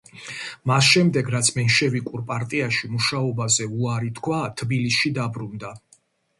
[0.69, 5.75] მას შემდეგ, რაც მენშევიკურ პარტიაში მუშაობაზე უარი თქვა, თბილისში დაბრუნდა.